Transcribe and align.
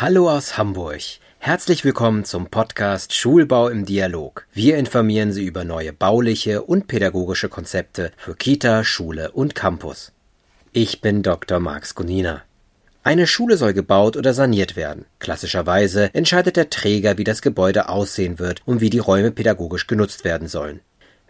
Hallo 0.00 0.30
aus 0.30 0.56
Hamburg. 0.56 1.02
Herzlich 1.40 1.84
willkommen 1.84 2.24
zum 2.24 2.46
Podcast 2.46 3.14
Schulbau 3.14 3.68
im 3.68 3.84
Dialog. 3.84 4.46
Wir 4.50 4.78
informieren 4.78 5.30
Sie 5.30 5.44
über 5.44 5.62
neue 5.62 5.92
bauliche 5.92 6.62
und 6.62 6.88
pädagogische 6.88 7.50
Konzepte 7.50 8.10
für 8.16 8.34
Kita, 8.34 8.82
Schule 8.82 9.30
und 9.32 9.54
Campus. 9.54 10.12
Ich 10.72 11.02
bin 11.02 11.22
Dr. 11.22 11.60
Max 11.60 11.94
Gunina. 11.94 12.40
Eine 13.02 13.26
Schule 13.26 13.58
soll 13.58 13.74
gebaut 13.74 14.16
oder 14.16 14.32
saniert 14.32 14.74
werden. 14.74 15.04
Klassischerweise 15.18 16.08
entscheidet 16.14 16.56
der 16.56 16.70
Träger, 16.70 17.18
wie 17.18 17.24
das 17.24 17.42
Gebäude 17.42 17.90
aussehen 17.90 18.38
wird 18.38 18.62
und 18.64 18.80
wie 18.80 18.88
die 18.88 19.00
Räume 19.00 19.32
pädagogisch 19.32 19.86
genutzt 19.86 20.24
werden 20.24 20.48
sollen. 20.48 20.80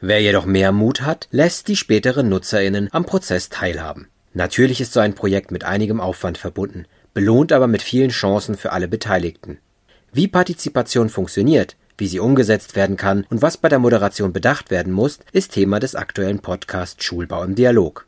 Wer 0.01 0.23
jedoch 0.23 0.47
mehr 0.47 0.71
Mut 0.71 1.01
hat, 1.01 1.27
lässt 1.33 1.67
die 1.67 1.75
späteren 1.75 2.29
Nutzerinnen 2.29 2.89
am 2.93 3.05
Prozess 3.05 3.49
teilhaben. 3.49 4.10
Natürlich 4.33 4.81
ist 4.81 4.93
so 4.93 5.01
ein 5.01 5.15
Projekt 5.15 5.51
mit 5.51 5.65
einigem 5.65 6.01
Aufwand 6.01 6.39
verbunden, 6.39 6.87
belohnt 7.15 7.53
aber 7.53 7.67
mit 7.67 7.83
vielen 7.83 8.11
Chancen 8.11 8.57
für 8.57 8.73
alle 8.73 8.89
Beteiligten. 8.89 9.59
Wie 10.13 10.29
Partizipation 10.29 11.09
funktioniert, 11.09 11.77
wie 11.99 12.07
sie 12.07 12.21
umgesetzt 12.21 12.77
werden 12.77 12.97
kann 12.97 13.27
und 13.29 13.43
was 13.43 13.57
bei 13.57 13.69
der 13.69 13.79
Moderation 13.79 14.33
bedacht 14.33 14.71
werden 14.71 14.93
muss, 14.93 15.19
ist 15.33 15.53
Thema 15.53 15.81
des 15.81 15.95
aktuellen 15.95 16.39
Podcasts 16.39 17.05
Schulbau 17.05 17.43
im 17.43 17.55
Dialog. 17.55 18.07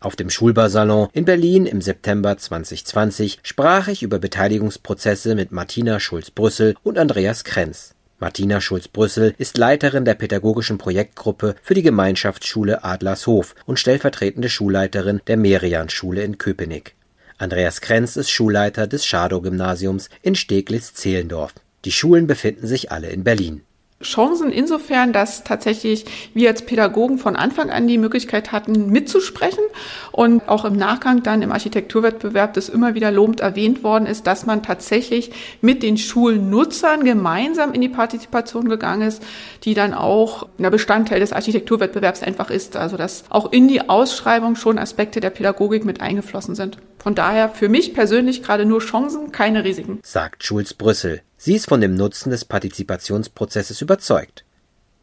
Auf 0.00 0.16
dem 0.16 0.28
Schulbausalon 0.28 1.08
in 1.12 1.24
Berlin 1.24 1.64
im 1.64 1.80
September 1.80 2.36
2020 2.36 3.38
sprach 3.42 3.88
ich 3.88 4.02
über 4.02 4.18
Beteiligungsprozesse 4.18 5.34
mit 5.34 5.52
Martina 5.52 5.98
Schulz-Brüssel 5.98 6.74
und 6.82 6.98
Andreas 6.98 7.44
Krenz. 7.44 7.94
Martina 8.24 8.58
Schulz-Brüssel 8.58 9.34
ist 9.36 9.58
Leiterin 9.58 10.06
der 10.06 10.14
pädagogischen 10.14 10.78
Projektgruppe 10.78 11.56
für 11.62 11.74
die 11.74 11.82
Gemeinschaftsschule 11.82 12.82
Adlershof 12.82 13.54
und 13.66 13.78
stellvertretende 13.78 14.48
Schulleiterin 14.48 15.20
der 15.26 15.36
Merian-Schule 15.36 16.24
in 16.24 16.38
Köpenick. 16.38 16.94
Andreas 17.36 17.82
Krenz 17.82 18.16
ist 18.16 18.30
Schulleiter 18.30 18.86
des 18.86 19.04
Schadow-Gymnasiums 19.04 20.08
in 20.22 20.36
Steglitz-Zehlendorf. 20.36 21.52
Die 21.84 21.92
Schulen 21.92 22.26
befinden 22.26 22.66
sich 22.66 22.90
alle 22.90 23.10
in 23.10 23.24
Berlin. 23.24 23.60
Chancen 24.04 24.52
insofern, 24.52 25.12
dass 25.12 25.44
tatsächlich 25.44 26.04
wir 26.34 26.50
als 26.50 26.62
Pädagogen 26.62 27.18
von 27.18 27.36
Anfang 27.36 27.70
an 27.70 27.88
die 27.88 27.98
Möglichkeit 27.98 28.52
hatten, 28.52 28.90
mitzusprechen 28.90 29.64
und 30.12 30.48
auch 30.48 30.64
im 30.64 30.76
Nachgang 30.76 31.22
dann 31.22 31.42
im 31.42 31.50
Architekturwettbewerb 31.50 32.54
das 32.54 32.68
immer 32.68 32.94
wieder 32.94 33.10
lobend 33.10 33.40
erwähnt 33.40 33.82
worden 33.82 34.06
ist, 34.06 34.26
dass 34.26 34.46
man 34.46 34.62
tatsächlich 34.62 35.32
mit 35.60 35.82
den 35.82 35.96
Schulnutzern 35.96 37.04
gemeinsam 37.04 37.72
in 37.72 37.80
die 37.80 37.88
Partizipation 37.88 38.68
gegangen 38.68 39.08
ist, 39.08 39.22
die 39.64 39.74
dann 39.74 39.94
auch 39.94 40.46
ein 40.58 40.70
Bestandteil 40.70 41.20
des 41.20 41.32
Architekturwettbewerbs 41.32 42.22
einfach 42.22 42.50
ist, 42.50 42.76
also 42.76 42.96
dass 42.96 43.24
auch 43.30 43.50
in 43.52 43.68
die 43.68 43.88
Ausschreibung 43.88 44.56
schon 44.56 44.78
Aspekte 44.78 45.20
der 45.20 45.30
Pädagogik 45.30 45.84
mit 45.84 46.00
eingeflossen 46.00 46.54
sind. 46.54 46.78
Von 47.04 47.14
daher 47.14 47.50
für 47.50 47.68
mich 47.68 47.92
persönlich 47.92 48.42
gerade 48.42 48.64
nur 48.64 48.80
Chancen, 48.80 49.30
keine 49.30 49.62
Risiken. 49.62 50.00
Sagt 50.02 50.42
Schulz 50.42 50.72
Brüssel. 50.72 51.20
Sie 51.36 51.54
ist 51.54 51.68
von 51.68 51.82
dem 51.82 51.96
Nutzen 51.96 52.30
des 52.30 52.46
Partizipationsprozesses 52.46 53.82
überzeugt. 53.82 54.46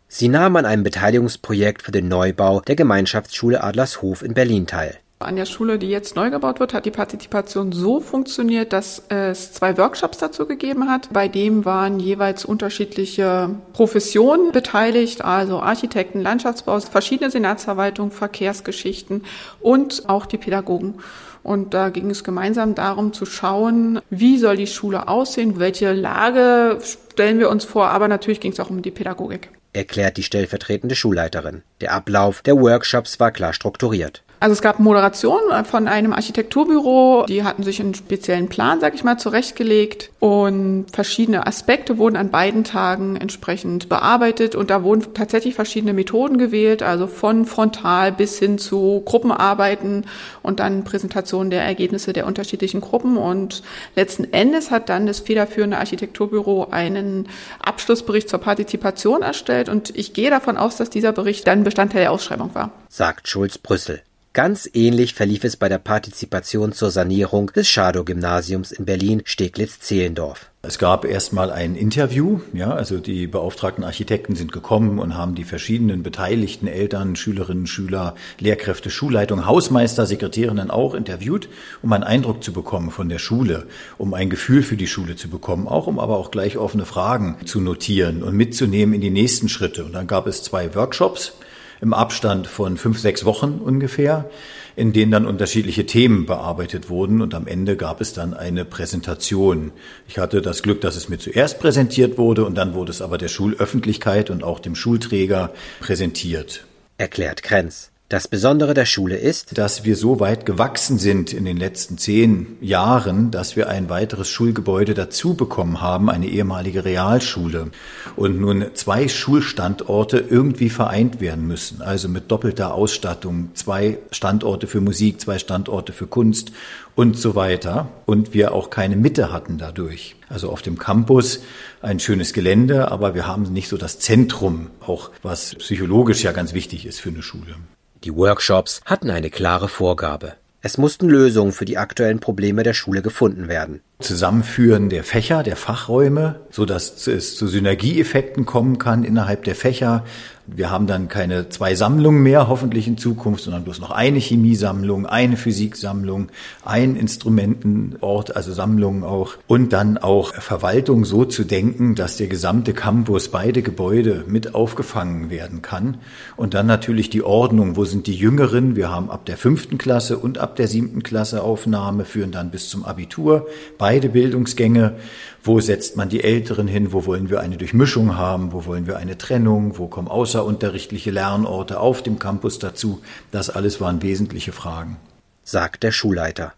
Sie 0.08 0.28
nahm 0.28 0.56
an 0.56 0.66
einem 0.66 0.82
Beteiligungsprojekt 0.82 1.84
für 1.84 1.92
den 1.92 2.08
Neubau 2.08 2.62
der 2.62 2.76
Gemeinschaftsschule 2.76 3.64
Adlershof 3.64 4.24
in 4.24 4.34
Berlin 4.34 4.66
teil. 4.66 4.98
An 5.20 5.36
der 5.36 5.46
Schule, 5.46 5.78
die 5.78 5.90
jetzt 5.90 6.16
neu 6.16 6.32
gebaut 6.32 6.60
wird, 6.60 6.74
hat 6.74 6.86
die 6.86 6.92
Partizipation 6.92 7.72
so 7.72 8.00
funktioniert, 8.00 8.74
dass 8.74 9.04
es 9.10 9.54
zwei 9.54 9.78
Workshops 9.78 10.18
dazu 10.18 10.48
gegeben 10.48 10.90
hat. 10.90 11.10
Bei 11.14 11.28
dem 11.28 11.66
waren 11.66 12.00
jeweils 12.00 12.46
unterschiedliche 12.46 13.52
Professionen 13.74 14.52
beteiligt, 14.52 15.24
also 15.24 15.60
Architekten, 15.60 16.22
Landschaftsbau, 16.22 16.80
verschiedene 16.80 17.30
Senatsverwaltungen, 17.30 18.12
Verkehrsgeschichten 18.12 19.24
und 19.60 20.10
auch 20.10 20.26
die 20.26 20.40
Pädagogen. 20.40 20.96
Und 21.44 21.74
da 21.74 21.90
ging 21.90 22.10
es 22.10 22.24
gemeinsam 22.24 22.76
darum 22.76 23.14
zu 23.14 23.26
schauen, 23.26 24.00
wie 24.10 24.38
soll 24.38 24.58
die 24.58 24.68
Schule 24.68 25.08
aussehen, 25.08 25.60
welche 25.60 25.92
Lage 25.94 26.80
stellen 26.84 27.40
wir 27.40 27.50
uns 27.50 27.66
vor, 27.66 27.90
aber 27.90 28.08
natürlich 28.08 28.40
ging 28.40 28.52
es 28.52 28.60
auch 28.60 28.70
um 28.70 28.82
die 28.82 28.92
Pädagogik. 28.92 29.50
Erklärt 29.74 30.18
die 30.18 30.24
stellvertretende 30.24 30.96
Schulleiterin. 30.96 31.64
Der 31.80 31.94
Ablauf 31.94 32.42
der 32.42 32.58
Workshops 32.60 33.20
war 33.20 33.32
klar 33.32 33.54
strukturiert. 33.54 34.24
Also 34.42 34.54
es 34.54 34.64
gab 34.64 34.80
Moderation 34.80 35.40
von 35.66 35.88
einem 35.88 36.14
Architekturbüro, 36.14 37.28
die 37.30 37.44
hatten 37.44 37.62
sich 37.62 37.80
einen 37.80 37.94
speziellen 37.94 38.50
Plan, 38.50 38.80
sag 38.80 38.96
ich 38.96 39.04
mal, 39.04 39.20
zurechtgelegt. 39.20 40.10
Und 40.20 40.88
verschiedene 40.92 41.46
Aspekte 41.46 42.00
wurden 42.00 42.16
an 42.16 42.32
beiden 42.32 42.64
Tagen 42.64 43.18
entsprechend 43.18 43.88
bearbeitet. 43.88 44.56
Und 44.56 44.72
da 44.72 44.82
wurden 44.82 45.14
tatsächlich 45.14 45.54
verschiedene 45.54 45.94
Methoden 45.94 46.40
gewählt, 46.40 46.82
also 46.82 47.06
von 47.06 47.46
frontal 47.46 48.12
bis 48.12 48.40
hin 48.40 48.58
zu 48.58 49.04
Gruppenarbeiten 49.06 50.08
und 50.42 50.60
dann 50.60 50.86
Präsentation 50.86 51.52
der 51.52 51.62
Ergebnisse 51.62 52.12
der 52.12 52.26
unterschiedlichen 52.26 52.82
Gruppen. 52.82 53.18
Und 53.18 53.62
letzten 53.96 54.34
Endes 54.34 54.72
hat 54.72 54.90
dann 54.90 55.06
das 55.06 55.20
federführende 55.20 55.78
Architekturbüro 55.78 56.70
einen 56.72 57.30
Abschlussbericht 57.60 58.28
zur 58.28 58.40
Partizipation 58.40 59.22
erstellt. 59.22 59.70
Und 59.70 59.96
ich 59.96 60.14
gehe 60.14 60.32
davon 60.32 60.58
aus, 60.58 60.78
dass 60.78 60.90
dieser 60.90 61.12
Bericht 61.12 61.46
dann 61.46 61.64
Bestandteil 61.64 62.02
der 62.02 62.12
Ausschreibung 62.12 62.56
war. 62.56 62.72
Sagt 62.90 63.28
Schulz 63.28 63.60
Brüssel. 63.60 64.02
Ganz 64.34 64.70
ähnlich 64.74 65.14
verlief 65.14 65.44
es 65.44 65.58
bei 65.58 65.68
der 65.68 65.78
Partizipation 65.78 66.72
zur 66.72 66.90
Sanierung 66.90 67.48
des 67.48 67.68
Schadow-Gymnasiums 67.68 68.72
in 68.72 68.86
Berlin-Steglitz-Zehlendorf. 68.86 70.50
Es 70.62 70.80
gab 70.80 71.04
erstmal 71.04 71.52
ein 71.52 71.76
Interview, 71.76 72.40
ja, 72.54 72.72
also 72.72 73.00
die 73.00 73.28
beauftragten 73.28 73.84
Architekten 73.84 74.36
sind 74.36 74.54
gekommen 74.54 75.00
und 75.00 75.18
haben 75.18 75.36
die 75.36 75.44
verschiedenen 75.44 76.02
beteiligten 76.02 76.68
Eltern, 76.68 77.18
Schülerinnen, 77.18 77.68
Schüler, 77.68 78.16
Lehrkräfte, 78.40 78.90
Schulleitung, 78.90 79.46
Hausmeister, 79.46 80.06
Sekretärinnen 80.06 80.72
auch 80.72 80.94
interviewt, 80.94 81.50
um 81.82 81.92
einen 81.92 82.06
Eindruck 82.06 82.42
zu 82.42 82.54
bekommen 82.54 82.92
von 82.92 83.10
der 83.10 83.20
Schule, 83.20 83.68
um 83.98 84.14
ein 84.14 84.30
Gefühl 84.30 84.64
für 84.64 84.78
die 84.78 84.88
Schule 84.88 85.18
zu 85.18 85.28
bekommen, 85.28 85.68
auch 85.68 85.88
um 85.88 86.00
aber 86.00 86.16
auch 86.18 86.32
gleich 86.32 86.58
offene 86.58 86.86
Fragen 86.86 87.36
zu 87.44 87.60
notieren 87.60 88.24
und 88.24 88.38
mitzunehmen 88.38 88.96
in 88.96 89.02
die 89.02 89.10
nächsten 89.10 89.50
Schritte. 89.50 89.84
Und 89.84 89.92
dann 89.92 90.08
gab 90.08 90.26
es 90.26 90.42
zwei 90.42 90.74
Workshops 90.74 91.34
im 91.82 91.94
Abstand 91.94 92.48
von 92.48 92.78
fünf, 92.78 93.00
sechs 93.00 93.26
Wochen 93.26 93.60
ungefähr, 93.64 94.30
in 94.76 94.94
denen 94.94 95.12
dann 95.12 95.26
unterschiedliche 95.26 95.86
Themen 95.86 96.26
bearbeitet 96.26 96.90
wurden 96.90 97.22
und 97.22 97.34
am 97.34 97.48
Ende 97.48 97.76
gab 97.76 98.00
es 98.00 98.14
dann 98.14 98.34
eine 98.34 98.64
Präsentation. 98.64 99.72
Ich 100.08 100.18
hatte 100.20 100.42
das 100.42 100.64
Glück, 100.64 100.82
dass 100.82 100.96
es 100.96 101.10
mir 101.10 101.18
zuerst 101.18 101.60
präsentiert 101.60 102.18
wurde 102.18 102.46
und 102.46 102.56
dann 102.56 102.74
wurde 102.74 102.92
es 102.92 103.02
aber 103.02 103.18
der 103.18 103.28
Schulöffentlichkeit 103.28 104.30
und 104.30 104.44
auch 104.44 104.60
dem 104.60 104.76
Schulträger 104.76 105.52
präsentiert. 105.80 106.66
Erklärt 106.98 107.44
Krenz. 107.44 107.91
Das 108.12 108.28
Besondere 108.28 108.74
der 108.74 108.86
Schule 108.86 109.16
ist, 109.16 109.58
dass 109.58 109.86
wir 109.86 109.96
so 109.96 110.20
weit 110.20 110.46
gewachsen 110.46 111.00
sind 111.00 111.32
in 111.32 111.46
den 111.46 111.56
letzten 111.56 111.98
zehn 111.98 112.58
Jahren, 112.60 113.32
dass 113.32 113.56
wir 113.56 113.70
ein 113.70 113.88
weiteres 113.88 114.28
Schulgebäude 114.28 114.94
dazu 114.94 115.36
bekommen 115.36 115.80
haben, 115.80 116.10
eine 116.10 116.28
ehemalige 116.28 116.84
Realschule. 116.84 117.72
Und 118.18 118.42
nun 118.42 118.66
zwei 118.74 119.08
Schulstandorte 119.08 120.18
irgendwie 120.30 120.70
vereint 120.70 121.22
werden 121.22 121.48
müssen, 121.48 121.82
also 121.82 122.10
mit 122.10 122.30
doppelter 122.30 122.74
Ausstattung, 122.74 123.52
zwei 123.54 123.98
Standorte 124.12 124.68
für 124.68 124.82
Musik, 124.82 125.22
zwei 125.22 125.40
Standorte 125.40 125.94
für 125.94 126.08
Kunst 126.08 126.52
und 126.96 127.18
so 127.18 127.36
weiter. 127.36 127.88
Und 128.06 128.34
wir 128.34 128.54
auch 128.54 128.70
keine 128.70 128.98
Mitte 128.98 129.32
hatten 129.32 129.58
dadurch. 129.58 130.18
Also 130.28 130.50
auf 130.50 130.62
dem 130.62 130.78
Campus 130.78 131.44
ein 131.82 132.02
schönes 132.02 132.34
Gelände, 132.34 132.92
aber 132.92 133.16
wir 133.16 133.26
haben 133.26 133.44
nicht 133.44 133.70
so 133.70 133.78
das 133.78 134.00
Zentrum, 134.00 134.68
auch 134.86 135.12
was 135.24 135.56
psychologisch 135.56 136.24
ja 136.24 136.34
ganz 136.34 136.54
wichtig 136.54 136.86
ist 136.86 137.00
für 137.00 137.08
eine 137.08 137.24
Schule. 137.24 137.56
Die 138.04 138.16
Workshops 138.16 138.82
hatten 138.84 139.12
eine 139.12 139.30
klare 139.30 139.68
Vorgabe. 139.68 140.34
Es 140.62 140.80
mussten 140.80 141.08
Lösungen 141.08 141.52
für 141.52 141.66
die 141.66 141.78
aktuellen 141.78 142.20
Probleme 142.20 142.64
der 142.64 142.74
Schule 142.74 143.04
gefunden 143.04 143.48
werden. 143.48 143.82
Zusammenführen 144.02 144.90
der 144.90 145.04
Fächer, 145.04 145.44
der 145.44 145.56
Fachräume, 145.56 146.42
so 146.50 146.66
dass 146.66 147.08
es 147.08 147.36
zu 147.36 147.48
Synergieeffekten 147.48 148.46
kommen 148.46 148.78
kann 148.78 149.04
innerhalb 149.04 149.44
der 149.44 149.56
Fächer, 149.56 150.04
wir 150.48 150.70
haben 150.70 150.88
dann 150.88 151.08
keine 151.08 151.50
zwei 151.50 151.76
Sammlungen 151.76 152.24
mehr, 152.24 152.50
hoffentlich 152.50 152.88
in 152.88 152.98
Zukunft, 152.98 153.44
sondern 153.44 153.64
bloß 153.64 153.80
noch 153.80 153.92
eine 153.92 154.18
Chemiesammlung, 154.18 155.06
eine 155.06 155.38
Physiksammlung, 155.38 156.28
ein 156.66 156.96
Instrumentenort, 156.96 158.36
also 158.36 158.52
Sammlungen 158.52 159.04
auch. 159.04 159.36
Und 159.48 159.72
dann 159.72 159.98
auch 159.98 160.34
Verwaltung 160.34 161.06
so 161.06 161.26
zu 161.26 161.44
denken, 161.44 161.96
dass 161.96 162.18
der 162.18 162.28
gesamte 162.28 162.74
Campus, 162.74 163.30
beide 163.30 163.62
Gebäude 163.62 164.26
mit 164.28 164.54
aufgefangen 164.54 165.30
werden 165.30 165.62
kann. 165.62 165.98
Und 166.36 166.54
dann 166.54 166.66
natürlich 166.66 167.10
die 167.10 167.24
Ordnung, 167.24 167.78
wo 167.78 167.86
sind 167.86 168.08
die 168.08 168.16
Jüngeren? 168.16 168.76
Wir 168.76 168.92
haben 168.92 169.10
ab 169.10 169.26
der 169.26 169.38
fünften 169.38 169.78
Klasse 169.78 170.18
und 170.18 170.38
ab 170.38 170.56
der 170.56 170.68
siebten 170.68 171.04
Klasse 171.04 171.44
Aufnahme, 171.44 172.04
führen 172.04 172.32
dann 172.32 172.52
bis 172.52 172.68
zum 172.68 172.84
Abitur, 172.84 173.48
beide 173.92 174.08
Bildungsgänge. 174.08 174.96
Wo 175.44 175.60
setzt 175.60 175.98
man 175.98 176.08
die 176.08 176.24
Älteren 176.24 176.66
hin? 176.66 176.94
Wo 176.94 177.06
wollen 177.06 177.30
wir 177.30 177.42
eine 177.42 177.58
Durchmischung 177.58 178.16
haben? 178.16 178.54
Wo 178.54 178.66
wollen 178.66 178.88
wir 178.88 178.96
eine 178.96 179.18
Trennung? 179.18 179.78
Wo 179.78 179.88
kommen 179.88 180.08
außerunterrichtliche 180.08 181.12
Lernorte 181.12 181.78
auf 181.78 182.02
dem 182.02 182.18
Campus 182.18 182.58
dazu? 182.58 183.02
Das 183.32 183.50
alles 183.50 183.82
waren 183.82 184.02
wesentliche 184.02 184.54
Fragen. 184.54 184.96
Sagt 185.44 185.84
der 185.84 185.92
Schulleiter. 185.92 186.54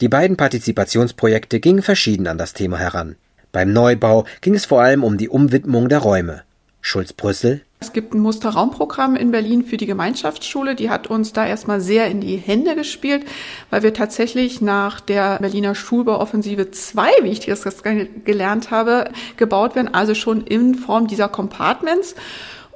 Die 0.00 0.08
beiden 0.08 0.36
Partizipationsprojekte 0.36 1.58
gingen 1.58 1.82
verschieden 1.82 2.28
an 2.28 2.38
das 2.38 2.52
Thema 2.52 2.78
heran. 2.78 3.16
Beim 3.50 3.72
Neubau 3.72 4.24
ging 4.40 4.54
es 4.54 4.64
vor 4.64 4.80
allem 4.80 5.02
um 5.02 5.18
die 5.18 5.28
Umwidmung 5.28 5.88
der 5.88 5.98
Räume. 5.98 6.42
Schulz-Brüssel. 6.80 7.62
Es 7.80 7.92
gibt 7.92 8.12
ein 8.12 8.20
Musterraumprogramm 8.20 9.14
in 9.14 9.30
Berlin 9.30 9.64
für 9.64 9.76
die 9.76 9.86
Gemeinschaftsschule. 9.86 10.74
Die 10.74 10.90
hat 10.90 11.06
uns 11.06 11.32
da 11.32 11.46
erstmal 11.46 11.80
sehr 11.80 12.08
in 12.08 12.20
die 12.20 12.36
Hände 12.36 12.74
gespielt, 12.74 13.24
weil 13.70 13.84
wir 13.84 13.94
tatsächlich 13.94 14.60
nach 14.60 15.00
der 15.00 15.38
Berliner 15.38 15.76
Schulbauoffensive 15.76 16.72
2, 16.72 17.08
wie 17.22 17.28
ich 17.28 17.40
das 17.40 17.82
gelernt 18.24 18.70
habe, 18.72 19.10
gebaut 19.36 19.76
werden, 19.76 19.94
also 19.94 20.14
schon 20.14 20.42
in 20.42 20.74
Form 20.74 21.06
dieser 21.06 21.28
Compartments. 21.28 22.16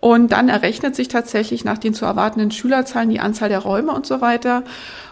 Und 0.01 0.33
dann 0.33 0.49
errechnet 0.49 0.95
sich 0.95 1.09
tatsächlich 1.09 1.65
nach 1.65 1.79
den 1.79 1.95
zu 1.95 2.05
erwartenden 2.05 2.51
Schülerzahlen 2.51 3.09
die 3.09 3.21
Anzahl 3.21 3.49
der 3.49 3.61
Räume 3.61 3.93
und 3.93 4.07
so 4.07 4.21
weiter. 4.21 4.63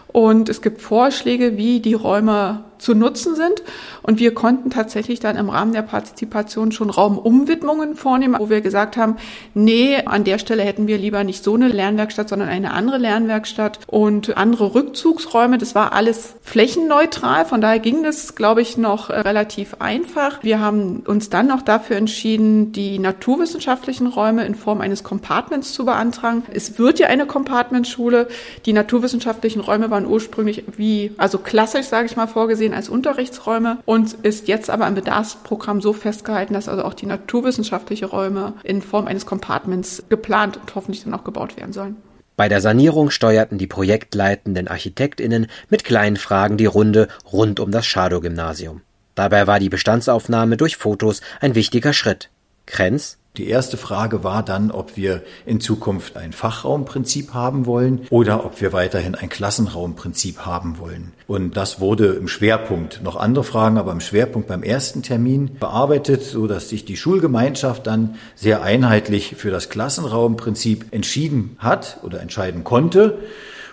Und 0.07 0.49
es 0.49 0.61
gibt 0.61 0.81
Vorschläge, 0.81 1.57
wie 1.57 1.79
die 1.79 1.93
Räume 1.93 2.65
zu 2.81 2.95
nutzen 2.95 3.35
sind. 3.35 3.61
Und 4.01 4.19
wir 4.19 4.33
konnten 4.33 4.71
tatsächlich 4.71 5.19
dann 5.19 5.37
im 5.37 5.49
Rahmen 5.49 5.71
der 5.71 5.83
Partizipation 5.83 6.71
schon 6.71 6.89
Raumumwidmungen 6.89 7.95
vornehmen, 7.95 8.35
wo 8.39 8.49
wir 8.49 8.61
gesagt 8.61 8.97
haben, 8.97 9.17
nee, 9.53 9.97
an 10.03 10.23
der 10.23 10.39
Stelle 10.39 10.63
hätten 10.63 10.87
wir 10.87 10.97
lieber 10.97 11.23
nicht 11.23 11.43
so 11.43 11.53
eine 11.53 11.67
Lernwerkstatt, 11.67 12.29
sondern 12.29 12.49
eine 12.49 12.71
andere 12.71 12.97
Lernwerkstatt 12.97 13.79
und 13.87 14.35
andere 14.35 14.73
Rückzugsräume. 14.73 15.59
Das 15.59 15.75
war 15.75 15.93
alles 15.93 16.35
flächenneutral. 16.41 17.45
Von 17.45 17.61
daher 17.61 17.79
ging 17.79 18.03
das, 18.03 18.35
glaube 18.35 18.61
ich, 18.61 18.77
noch 18.77 19.09
äh, 19.09 19.19
relativ 19.19 19.75
einfach. 19.79 20.43
Wir 20.43 20.59
haben 20.59 21.03
uns 21.05 21.29
dann 21.29 21.47
noch 21.47 21.61
dafür 21.61 21.97
entschieden, 21.97 22.71
die 22.71 22.97
naturwissenschaftlichen 22.97 24.07
Räume 24.07 24.43
in 24.45 24.55
Form 24.55 24.81
eines 24.81 25.03
Compartments 25.03 25.73
zu 25.73 25.85
beantragen. 25.85 26.43
Es 26.51 26.79
wird 26.79 26.97
ja 26.99 27.07
eine 27.07 27.27
Compartmentschule. 27.27 28.27
Die 28.65 28.73
naturwissenschaftlichen 28.73 29.61
Räume 29.61 29.91
waren 29.91 30.07
ursprünglich 30.07 30.63
wie, 30.77 31.13
also 31.17 31.37
klassisch, 31.37 31.85
sage 31.85 32.07
ich 32.07 32.15
mal, 32.15 32.27
vorgesehen 32.27 32.70
vorgesehen 32.71 32.73
als 32.73 32.89
Unterrichtsräume 32.89 33.77
und 33.85 34.13
ist 34.23 34.47
jetzt 34.47 34.69
aber 34.69 34.87
im 34.87 34.95
Bedarfsprogramm 34.95 35.81
so 35.81 35.93
festgehalten, 35.93 36.53
dass 36.53 36.69
also 36.69 36.83
auch 36.83 36.93
die 36.93 37.05
naturwissenschaftlichen 37.05 38.07
Räume 38.07 38.53
in 38.63 38.81
Form 38.81 39.07
eines 39.07 39.25
Compartments 39.25 40.03
geplant 40.09 40.57
und 40.57 40.73
hoffentlich 40.75 41.03
dann 41.03 41.13
auch 41.13 41.23
gebaut 41.23 41.57
werden 41.57 41.73
sollen. 41.73 41.97
Bei 42.37 42.49
der 42.49 42.61
Sanierung 42.61 43.11
steuerten 43.11 43.57
die 43.57 43.67
projektleitenden 43.67 44.67
ArchitektInnen 44.67 45.47
mit 45.69 45.83
kleinen 45.83 46.17
Fragen 46.17 46.57
die 46.57 46.65
Runde 46.65 47.07
rund 47.31 47.59
um 47.59 47.71
das 47.71 47.85
Schadow-Gymnasium. 47.85 48.81
Dabei 49.15 49.45
war 49.45 49.59
die 49.59 49.69
Bestandsaufnahme 49.69 50.57
durch 50.57 50.77
Fotos 50.77 51.21
ein 51.41 51.53
wichtiger 51.53 51.93
Schritt. 51.93 52.29
Krenz 52.65 53.17
die 53.37 53.47
erste 53.47 53.77
Frage 53.77 54.25
war 54.25 54.43
dann, 54.43 54.71
ob 54.71 54.97
wir 54.97 55.21
in 55.45 55.61
Zukunft 55.61 56.17
ein 56.17 56.33
Fachraumprinzip 56.33 57.33
haben 57.33 57.65
wollen 57.65 58.01
oder 58.09 58.45
ob 58.45 58.59
wir 58.59 58.73
weiterhin 58.73 59.15
ein 59.15 59.29
Klassenraumprinzip 59.29 60.45
haben 60.45 60.79
wollen. 60.79 61.13
Und 61.27 61.55
das 61.55 61.79
wurde 61.79 62.07
im 62.07 62.27
Schwerpunkt, 62.27 63.01
noch 63.03 63.15
andere 63.15 63.45
Fragen, 63.45 63.77
aber 63.77 63.93
im 63.93 64.01
Schwerpunkt 64.01 64.49
beim 64.49 64.63
ersten 64.63 65.01
Termin 65.01 65.57
bearbeitet, 65.61 66.23
so 66.23 66.45
dass 66.45 66.67
sich 66.67 66.83
die 66.83 66.97
Schulgemeinschaft 66.97 67.87
dann 67.87 68.15
sehr 68.35 68.63
einheitlich 68.63 69.35
für 69.37 69.49
das 69.49 69.69
Klassenraumprinzip 69.69 70.87
entschieden 70.91 71.55
hat 71.57 71.99
oder 72.03 72.19
entscheiden 72.19 72.65
konnte 72.65 73.19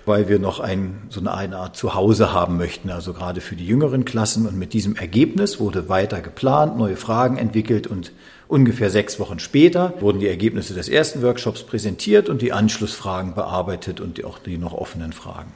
weil 0.09 0.27
wir 0.27 0.39
noch 0.39 0.59
ein, 0.59 1.03
so 1.11 1.21
eine 1.21 1.33
Art 1.33 1.77
Zuhause 1.77 2.33
haben 2.33 2.57
möchten, 2.57 2.89
also 2.89 3.13
gerade 3.13 3.43
für 3.43 3.57
die 3.57 3.67
jüngeren 3.67 4.07
Klassen. 4.07 4.47
Und 4.47 4.59
mit 4.59 4.73
diesem 4.73 4.97
Ergebnis 4.97 5.61
wurde 5.61 5.91
weiter 5.91 6.23
geplant, 6.23 6.79
neue 6.79 6.97
Fragen 6.97 7.37
entwickelt 7.37 7.87
und 7.87 8.13
Ungefähr 8.49 8.89
sechs 8.89 9.21
Wochen 9.21 9.39
später 9.39 9.93
wurden 10.00 10.21
die 10.21 10.27
Ergebnisse 10.27 10.73
des 10.73 10.89
ersten 10.89 11.21
Workshops 11.23 11.62
präsentiert 11.65 12.31
und 12.31 12.41
die 12.41 12.53
Anschlussfragen 12.53 13.35
bearbeitet 13.35 14.00
und 14.00 14.25
auch 14.25 14.39
die 14.39 14.56
noch 14.56 14.73
offenen 14.73 15.12
Fragen. 15.12 15.53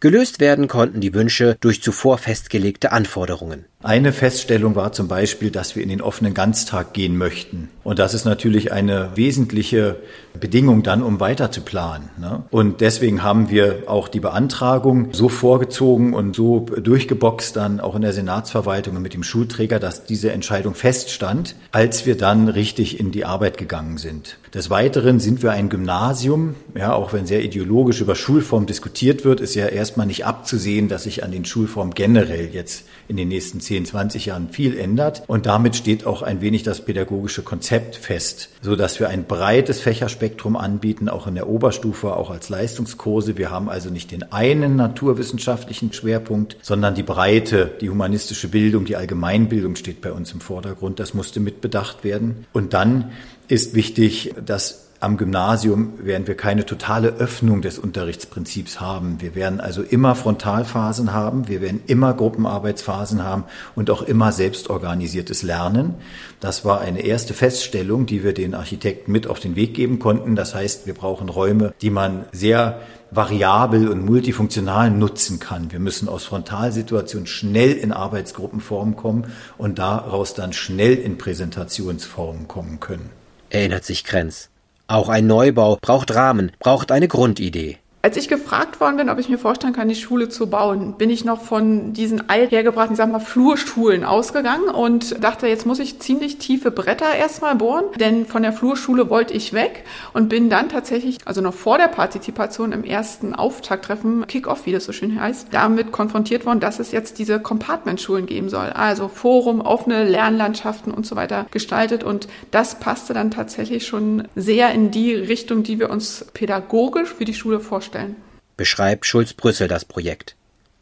Gelöst 0.00 0.40
werden 0.40 0.66
konnten 0.66 1.02
die 1.02 1.12
Wünsche 1.12 1.58
durch 1.60 1.82
zuvor 1.82 2.16
festgelegte 2.16 2.92
Anforderungen. 2.92 3.66
Eine 3.82 4.12
Feststellung 4.12 4.74
war 4.76 4.92
zum 4.92 5.08
Beispiel, 5.08 5.50
dass 5.50 5.74
wir 5.74 5.82
in 5.82 5.88
den 5.88 6.02
offenen 6.02 6.34
Ganztag 6.34 6.92
gehen 6.92 7.16
möchten. 7.16 7.70
Und 7.82 7.98
das 7.98 8.12
ist 8.12 8.26
natürlich 8.26 8.72
eine 8.72 9.12
wesentliche 9.14 9.96
Bedingung 10.38 10.82
dann, 10.82 11.02
um 11.02 11.18
weiter 11.18 11.50
zu 11.50 11.62
planen. 11.62 12.10
Ne? 12.20 12.42
Und 12.50 12.82
deswegen 12.82 13.22
haben 13.22 13.48
wir 13.48 13.84
auch 13.86 14.08
die 14.08 14.20
Beantragung 14.20 15.08
so 15.12 15.30
vorgezogen 15.30 16.12
und 16.12 16.36
so 16.36 16.60
durchgeboxt 16.60 17.56
dann 17.56 17.80
auch 17.80 17.96
in 17.96 18.02
der 18.02 18.12
Senatsverwaltung 18.12 18.96
und 18.96 19.02
mit 19.02 19.14
dem 19.14 19.22
Schulträger, 19.22 19.78
dass 19.78 20.04
diese 20.04 20.30
Entscheidung 20.30 20.74
feststand, 20.74 21.56
als 21.72 22.04
wir 22.04 22.18
dann 22.18 22.48
richtig 22.48 23.00
in 23.00 23.12
die 23.12 23.24
Arbeit 23.24 23.56
gegangen 23.56 23.96
sind. 23.96 24.36
Des 24.52 24.68
Weiteren 24.68 25.20
sind 25.20 25.42
wir 25.42 25.52
ein 25.52 25.70
Gymnasium, 25.70 26.54
ja, 26.74 26.92
auch 26.92 27.12
wenn 27.12 27.24
sehr 27.24 27.42
ideologisch 27.42 28.00
über 28.00 28.14
Schulform 28.14 28.66
diskutiert 28.66 29.24
wird, 29.24 29.40
ist 29.40 29.54
ja 29.54 29.66
erstmal 29.66 30.06
nicht 30.06 30.26
abzusehen, 30.26 30.88
dass 30.88 31.04
sich 31.04 31.24
an 31.24 31.32
den 31.32 31.44
Schulformen 31.44 31.94
generell 31.94 32.50
jetzt 32.52 32.84
in 33.08 33.16
den 33.16 33.28
nächsten 33.28 33.60
10, 33.70 33.84
20 33.86 34.26
Jahren 34.26 34.48
viel 34.48 34.76
ändert. 34.76 35.22
Und 35.28 35.46
damit 35.46 35.76
steht 35.76 36.04
auch 36.04 36.22
ein 36.22 36.40
wenig 36.40 36.64
das 36.64 36.84
pädagogische 36.84 37.42
Konzept 37.42 37.94
fest, 37.94 38.48
so 38.62 38.74
dass 38.74 38.98
wir 38.98 39.08
ein 39.08 39.26
breites 39.26 39.78
Fächerspektrum 39.78 40.56
anbieten, 40.56 41.08
auch 41.08 41.28
in 41.28 41.36
der 41.36 41.48
Oberstufe, 41.48 42.16
auch 42.16 42.30
als 42.30 42.48
Leistungskurse. 42.48 43.38
Wir 43.38 43.52
haben 43.52 43.68
also 43.68 43.88
nicht 43.88 44.10
den 44.10 44.32
einen 44.32 44.74
naturwissenschaftlichen 44.74 45.92
Schwerpunkt, 45.92 46.56
sondern 46.62 46.96
die 46.96 47.04
Breite, 47.04 47.70
die 47.80 47.90
humanistische 47.90 48.48
Bildung, 48.48 48.86
die 48.86 48.96
Allgemeinbildung 48.96 49.76
steht 49.76 50.00
bei 50.00 50.10
uns 50.10 50.32
im 50.32 50.40
Vordergrund. 50.40 50.98
Das 50.98 51.14
musste 51.14 51.38
mitbedacht 51.38 52.02
werden. 52.02 52.46
Und 52.52 52.74
dann 52.74 53.12
ist 53.46 53.74
wichtig, 53.74 54.34
dass 54.44 54.89
am 55.00 55.16
Gymnasium 55.16 55.94
werden 55.98 56.26
wir 56.26 56.36
keine 56.36 56.66
totale 56.66 57.08
Öffnung 57.08 57.62
des 57.62 57.78
Unterrichtsprinzips 57.78 58.80
haben. 58.80 59.16
Wir 59.20 59.34
werden 59.34 59.58
also 59.58 59.82
immer 59.82 60.14
Frontalphasen 60.14 61.14
haben, 61.14 61.48
wir 61.48 61.62
werden 61.62 61.80
immer 61.86 62.12
Gruppenarbeitsphasen 62.12 63.24
haben 63.24 63.44
und 63.74 63.88
auch 63.88 64.02
immer 64.02 64.30
selbstorganisiertes 64.30 65.42
Lernen. 65.42 65.94
Das 66.38 66.66
war 66.66 66.82
eine 66.82 67.00
erste 67.00 67.32
Feststellung, 67.32 68.04
die 68.04 68.22
wir 68.22 68.34
den 68.34 68.54
Architekten 68.54 69.10
mit 69.10 69.26
auf 69.26 69.40
den 69.40 69.56
Weg 69.56 69.72
geben 69.72 70.00
konnten. 70.00 70.36
Das 70.36 70.54
heißt, 70.54 70.86
wir 70.86 70.92
brauchen 70.92 71.30
Räume, 71.30 71.72
die 71.80 71.90
man 71.90 72.26
sehr 72.32 72.82
variabel 73.10 73.88
und 73.88 74.04
multifunktional 74.04 74.90
nutzen 74.90 75.40
kann. 75.40 75.72
Wir 75.72 75.80
müssen 75.80 76.10
aus 76.10 76.24
Frontalsituationen 76.24 77.26
schnell 77.26 77.72
in 77.72 77.92
Arbeitsgruppenform 77.92 78.96
kommen 78.96 79.32
und 79.56 79.78
daraus 79.78 80.34
dann 80.34 80.52
schnell 80.52 80.94
in 80.94 81.16
Präsentationsformen 81.16 82.48
kommen 82.48 82.80
können. 82.80 83.08
Erinnert 83.48 83.84
sich 83.84 84.04
Krenz. 84.04 84.50
Auch 84.90 85.08
ein 85.08 85.28
Neubau 85.28 85.78
braucht 85.80 86.12
Rahmen, 86.16 86.50
braucht 86.58 86.90
eine 86.90 87.06
Grundidee. 87.06 87.78
Als 88.02 88.16
ich 88.16 88.28
gefragt 88.28 88.80
worden 88.80 88.96
bin, 88.96 89.10
ob 89.10 89.18
ich 89.18 89.28
mir 89.28 89.36
vorstellen 89.36 89.74
kann, 89.74 89.90
die 89.90 89.94
Schule 89.94 90.30
zu 90.30 90.46
bauen, 90.46 90.94
bin 90.96 91.10
ich 91.10 91.26
noch 91.26 91.42
von 91.42 91.92
diesen 91.92 92.30
althergebrachten, 92.30 92.94
ich 92.94 92.96
sag 92.96 93.12
mal, 93.12 93.18
Flurschulen 93.18 94.04
ausgegangen 94.04 94.70
und 94.70 95.22
dachte, 95.22 95.46
jetzt 95.46 95.66
muss 95.66 95.78
ich 95.80 96.00
ziemlich 96.00 96.38
tiefe 96.38 96.70
Bretter 96.70 97.14
erstmal 97.14 97.56
bohren, 97.56 97.84
denn 97.96 98.24
von 98.24 98.42
der 98.42 98.54
Flurschule 98.54 99.10
wollte 99.10 99.34
ich 99.34 99.52
weg 99.52 99.84
und 100.14 100.30
bin 100.30 100.48
dann 100.48 100.70
tatsächlich, 100.70 101.18
also 101.26 101.42
noch 101.42 101.52
vor 101.52 101.76
der 101.76 101.88
Partizipation 101.88 102.72
im 102.72 102.84
ersten 102.84 103.34
Auftakttreffen, 103.34 104.26
Kick-Off, 104.26 104.64
wie 104.64 104.72
das 104.72 104.86
so 104.86 104.92
schön 104.92 105.20
heißt, 105.20 105.48
damit 105.50 105.92
konfrontiert 105.92 106.46
worden, 106.46 106.60
dass 106.60 106.78
es 106.78 106.92
jetzt 106.92 107.18
diese 107.18 107.38
Compartment-Schulen 107.38 108.24
geben 108.24 108.48
soll. 108.48 108.70
Also 108.70 109.08
Forum, 109.08 109.60
offene 109.60 110.04
Lernlandschaften 110.04 110.94
und 110.94 111.04
so 111.04 111.16
weiter 111.16 111.44
gestaltet 111.50 112.02
und 112.02 112.28
das 112.50 112.80
passte 112.80 113.12
dann 113.12 113.30
tatsächlich 113.30 113.86
schon 113.86 114.26
sehr 114.34 114.72
in 114.72 114.90
die 114.90 115.14
Richtung, 115.14 115.64
die 115.64 115.78
wir 115.78 115.90
uns 115.90 116.24
pädagogisch 116.32 117.10
für 117.12 117.26
die 117.26 117.34
Schule 117.34 117.60
vorstellen 117.60 117.89
vorstellen. 117.90 118.16
Beschreibt 118.56 119.06
Schulz-Brüssel 119.06 119.68
das 119.68 119.84
Projekt. 119.84 120.36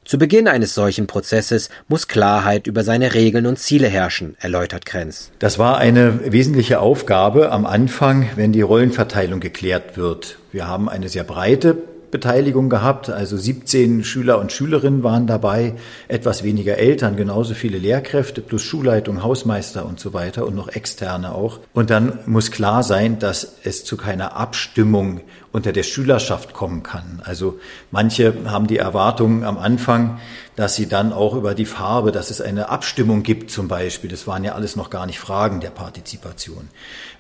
Zu 0.05 0.19
Beginn 0.19 0.49
eines 0.49 0.75
solchen 0.75 1.07
Prozesses 1.07 1.69
muss 1.87 2.09
Klarheit 2.09 2.67
über 2.67 2.83
seine 2.83 3.13
Regeln 3.13 3.47
und 3.47 3.59
Ziele 3.59 3.89
herrschen, 3.89 4.37
erläutert 4.41 4.87
Krenz. 4.87 5.31
Das 5.39 5.59
war 5.59 5.77
eine 5.77 6.33
wesentliche 6.33 6.81
Aufgabe 6.81 7.53
am 7.53 7.67
Anfang, 7.67 8.31
wenn 8.35 8.53
die 8.53 8.63
Rollenverteilung 8.63 9.39
geklärt 9.41 9.99
wird. 9.99 10.39
Wir 10.51 10.67
haben 10.67 10.89
eine 10.89 11.11
sehr 11.11 11.25
breite 11.25 11.77
Beteiligung 12.11 12.69
gehabt. 12.69 13.11
Also 13.11 13.37
17 13.37 14.05
Schüler 14.05 14.39
und 14.39 14.53
Schülerinnen 14.53 15.03
waren 15.03 15.27
dabei, 15.27 15.75
etwas 16.09 16.43
weniger 16.43 16.79
Eltern, 16.79 17.17
genauso 17.17 17.55
viele 17.55 17.79
Lehrkräfte 17.79 18.41
plus 18.41 18.63
Schulleitung, 18.63 19.23
Hausmeister 19.23 19.87
und 19.87 20.01
so 20.01 20.13
weiter 20.13 20.47
und 20.47 20.55
noch 20.55 20.69
externe 20.69 21.35
auch. 21.35 21.61
Und 21.73 21.91
dann 21.91 22.19
muss 22.27 22.51
klar 22.51 22.83
sein, 22.83 23.19
dass 23.19 23.57
es 23.65 23.85
zu 23.85 23.97
keiner 23.97 24.37
Abstimmung 24.37 25.21
unter 25.51 25.73
der 25.73 25.83
Schülerschaft 25.83 26.53
kommen 26.53 26.83
kann. 26.83 27.23
Also 27.25 27.59
manche 27.91 28.35
haben 28.47 28.67
die 28.67 28.77
Erwartungen 28.77 29.45
am 29.45 29.57
Anfang, 29.57 30.21
dass 30.57 30.75
sie 30.75 30.89
dann 30.89 31.13
auch 31.13 31.35
über 31.35 31.55
die 31.55 31.65
Farbe, 31.65 32.13
dass 32.13 32.31
es 32.31 32.41
eine 32.41 32.69
Abstimmung 32.69 33.23
gibt 33.23 33.51
zum 33.51 33.69
Beispiel. 33.69 34.11
Das 34.11 34.27
waren 34.27 34.45
ja 34.45 34.55
alles 34.55 34.77
noch 34.77 34.91
gar 34.91 35.07
nicht 35.07 35.21
Fragen 35.21 35.61
der 35.61 35.71
Partizipation. 35.71 36.69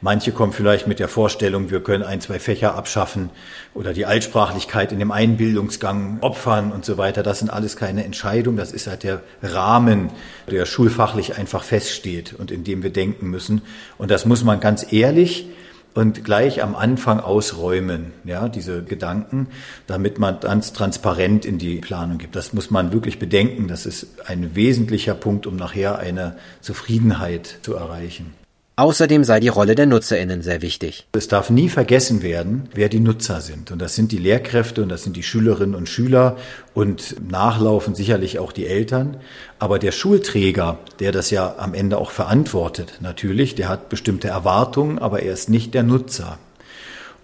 Manche 0.03 0.33
kommen 0.33 0.53
vielleicht 0.53 0.87
mit 0.87 0.99
der 0.99 1.09
Vorstellung, 1.09 1.71
wir 1.71 1.83
können 1.83 2.03
ein, 2.03 2.21
zwei 2.21 2.39
Fächer 2.39 2.75
abschaffen 2.75 3.31
oder 3.75 3.93
die 3.93 4.07
Altsprachlichkeit 4.07 4.93
in 4.93 4.99
dem 4.99 5.13
Einbildungsgang 5.13 6.19
opfern 6.21 6.73
und 6.73 6.85
so 6.85 6.99
weiter. 6.99 7.23
Das 7.23 7.39
sind 7.39 7.49
alles 7.49 7.77
keine 7.77 8.05
Entscheidungen. 8.05 8.59
Das 8.59 8.73
ist 8.73 8.89
halt 8.89 9.05
der 9.05 9.23
Rahmen, 9.43 10.11
der 10.51 10.67
schulfachlich 10.67 11.39
einfach 11.39 11.63
feststeht 11.63 12.35
und 12.35 12.51
in 12.51 12.65
dem 12.65 12.83
wir 12.83 12.91
denken 12.91 13.29
müssen. 13.29 13.63
Und 13.97 14.11
das 14.11 14.27
muss 14.27 14.45
man 14.45 14.61
ganz 14.61 14.93
ehrlich 14.93 15.47
und 15.95 16.25
gleich 16.25 16.63
am 16.63 16.77
Anfang 16.77 17.21
ausräumen, 17.21 18.13
ja, 18.25 18.49
diese 18.49 18.83
Gedanken, 18.83 19.49
damit 19.87 20.19
man 20.19 20.41
ganz 20.41 20.73
transparent 20.73 21.45
in 21.45 21.59
die 21.59 21.77
Planung 21.77 22.19
gibt. 22.19 22.37
Das 22.37 22.53
muss 22.53 22.71
man 22.71 22.93
wirklich 22.93 23.19
bedenken. 23.19 23.69
Das 23.69 23.87
ist 23.87 24.29
ein 24.29 24.55
wesentlicher 24.55 25.15
Punkt, 25.15 25.47
um 25.47 25.57
nachher 25.57 25.99
eine 25.99 26.37
Zufriedenheit 26.61 27.59
zu 27.63 27.75
erreichen. 27.75 28.35
Außerdem 28.79 29.25
sei 29.25 29.41
die 29.41 29.49
Rolle 29.49 29.75
der 29.75 29.87
NutzerInnen 29.87 30.41
sehr 30.41 30.63
wichtig. 30.63 31.09
Es 31.11 31.27
darf 31.27 31.51
nie 31.51 31.69
vergessen 31.69 32.23
werden, 32.23 32.69
wer 32.75 32.89
die 32.89 33.01
Nutzer 33.01 33.41
sind. 33.41 33.73
Und 33.73 33.83
das 33.83 33.97
sind 33.97 34.13
die 34.13 34.19
Lehrkräfte 34.19 34.85
und 34.85 34.89
das 34.89 35.03
sind 35.03 35.17
die 35.17 35.25
Schülerinnen 35.25 35.75
und 35.75 35.89
Schüler 35.89 36.37
und 36.75 37.17
nachlaufen 37.29 37.97
sicherlich 37.97 38.39
auch 38.39 38.53
die 38.53 38.69
Eltern. 38.69 39.17
Aber 39.59 39.81
der 39.81 39.91
Schulträger, 39.91 40.79
der 41.01 41.11
das 41.11 41.31
ja 41.31 41.57
am 41.59 41.75
Ende 41.75 41.99
auch 41.99 42.13
verantwortet, 42.13 42.99
natürlich, 43.01 43.57
der 43.57 43.69
hat 43.69 43.89
bestimmte 43.89 44.29
Erwartungen, 44.29 45.01
aber 45.01 45.25
er 45.25 45.33
ist 45.33 45.51
nicht 45.51 45.75
der 45.75 45.83
Nutzer. 45.83 46.39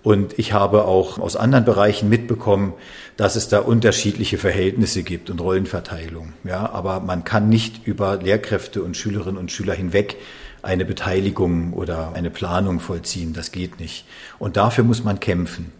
Und 0.05 0.39
ich 0.39 0.53
habe 0.53 0.85
auch 0.85 1.19
aus 1.19 1.35
anderen 1.35 1.65
Bereichen 1.65 2.11
mitbekommen, 2.11 2.75
dass 3.17 3.37
es 3.37 3.49
da 3.49 3.61
unterschiedliche 3.61 4.37
Verhältnisse 4.37 5.03
gibt 5.03 5.31
und 5.31 5.41
Rollenverteilung. 5.41 6.35
Ja, 6.45 6.71
aber 6.71 7.01
man 7.01 7.25
kann 7.25 7.49
nicht 7.49 7.87
über 7.87 8.19
Lehrkräfte 8.19 8.83
und 8.83 8.99
Schülerinnen 8.99 9.39
und 9.39 9.51
Schüler 9.51 9.73
hinweg 9.73 10.17
eine 10.61 10.85
Beteiligung 10.85 11.73
oder 11.73 12.13
eine 12.15 12.31
Planung 12.31 12.81
vollziehen. 12.81 13.33
Das 13.33 13.51
geht 13.51 13.81
nicht. 13.81 14.05
Und 14.39 14.59
dafür 14.59 14.85
muss 14.85 15.03
man 15.05 15.21
kämpfen. 15.21 15.73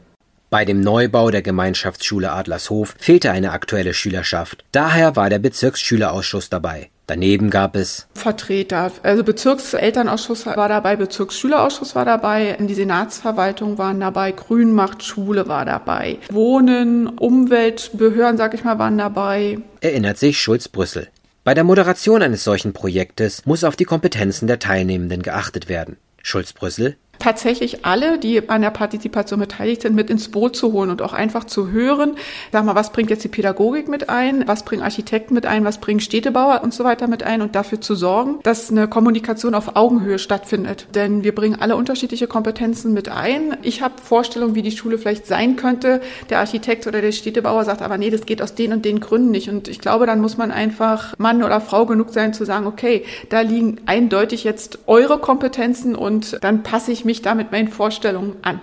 Bei 0.49 0.65
dem 0.65 0.81
Neubau 0.81 1.31
der 1.31 1.43
Gemeinschaftsschule 1.43 2.33
Adlershof 2.33 2.95
fehlte 2.99 3.31
eine 3.31 3.53
aktuelle 3.53 3.93
Schülerschaft. 3.93 4.65
Daher 4.73 5.17
war 5.17 5.29
der 5.29 5.39
Bezirksschülerausschuss 5.39 6.49
dabei. 6.49 6.91
Daneben 7.07 7.51
gab 7.51 7.77
es 7.77 8.07
Vertreter, 8.15 8.91
also 9.03 9.25
Bezirkselternausschuss 9.25 10.47
war 10.47 10.69
dabei, 10.69 10.97
Bezirksschülerausschuss 10.97 11.95
war 11.95 12.07
dabei, 12.07 12.57
die 12.59 12.75
Senatsverwaltung 12.75 13.77
waren 13.77 14.01
dabei, 14.01 14.33
Grünmachtschule 14.33 15.47
war 15.47 15.67
dabei, 15.67 16.17
Wohnen, 16.31 17.09
Umweltbehörden, 17.09 18.39
sag 18.39 18.55
ich 18.55 18.65
mal, 18.65 18.79
waren 18.79 18.97
dabei. 18.97 19.59
Erinnert 19.81 20.17
sich 20.17 20.41
Schulz-Brüssel. 20.41 21.09
Bei 21.45 21.53
der 21.53 21.65
Moderation 21.65 22.23
eines 22.23 22.43
solchen 22.43 22.73
Projektes 22.73 23.45
muss 23.45 23.65
auf 23.65 23.77
die 23.77 23.85
Kompetenzen 23.85 24.47
der 24.47 24.59
Teilnehmenden 24.59 25.21
geachtet 25.23 25.69
werden. 25.69 25.99
Schulz-Brüssel 26.23 26.97
tatsächlich 27.19 27.85
alle, 27.85 28.19
die 28.19 28.49
an 28.49 28.63
der 28.63 28.71
Partizipation 28.71 29.41
beteiligt 29.41 29.83
sind, 29.83 29.95
mit 29.95 30.11
ins 30.11 30.29
Boot 30.29 30.57
zu 30.57 30.73
holen 30.73 30.91
und 30.91 31.03
auch 31.03 31.13
einfach 31.13 31.45
zu 31.45 31.71
hören, 31.71 32.17
sag 32.53 32.65
mal, 32.65 32.75
was 32.75 32.93
bringt 32.93 33.11
jetzt 33.11 33.25
die 33.25 33.29
Pädagogik 33.29 33.89
mit 33.89 34.09
ein, 34.09 34.47
was 34.47 34.65
bringen 34.65 34.83
Architekten 34.83 35.35
mit 35.35 35.47
ein, 35.47 35.65
was 35.65 35.79
bringen 35.79 36.01
Städtebauer 36.01 36.63
und 36.63 36.75
so 36.75 36.85
weiter 36.85 37.09
mit 37.09 37.23
ein 37.23 37.43
und 37.43 37.55
dafür 37.55 37.81
zu 37.81 37.95
sorgen, 37.95 38.39
dass 38.43 38.71
eine 38.71 38.89
Kommunikation 38.89 39.55
auf 39.55 39.77
Augenhöhe 39.77 40.19
stattfindet. 40.19 40.87
Denn 40.95 41.25
wir 41.25 41.35
bringen 41.35 41.57
alle 41.61 41.77
unterschiedliche 41.77 42.27
Kompetenzen 42.27 42.93
mit 42.93 43.09
ein. 43.09 43.57
Ich 43.63 43.83
habe 43.83 43.95
Vorstellungen, 44.03 44.55
wie 44.55 44.63
die 44.63 44.73
Schule 44.73 44.99
vielleicht 44.99 45.27
sein 45.27 45.57
könnte. 45.57 46.01
Der 46.31 46.41
Architekt 46.41 46.87
oder 46.87 47.01
der 47.01 47.13
Städtebauer 47.13 47.65
sagt 47.65 47.83
aber, 47.83 47.99
nee, 47.99 48.11
das 48.11 48.27
geht 48.27 48.43
aus 48.43 48.55
den 48.55 48.73
und 48.73 48.85
den 48.85 49.01
Gründen 49.01 49.31
nicht. 49.31 49.49
Und 49.49 49.69
ich 49.69 49.81
glaube, 49.81 50.07
dann 50.07 50.21
muss 50.21 50.37
man 50.37 50.51
einfach 50.51 51.15
Mann 51.19 51.43
oder 51.43 51.61
Frau 51.61 51.87
genug 51.87 52.11
sein 52.11 52.35
zu 52.35 52.45
sagen, 52.45 52.67
okay, 52.67 53.05
da 53.29 53.41
liegen 53.41 53.79
eindeutig 53.87 54.45
jetzt 54.45 54.79
eure 54.87 55.19
Kompetenzen 55.19 55.95
und 55.95 56.39
dann 56.43 56.63
passe 56.63 56.93
ich 56.93 57.04
mich 57.05 57.23
damit 57.23 57.53
meinen 57.53 57.69
Vorstellungen 57.69 58.37
an. 58.43 58.61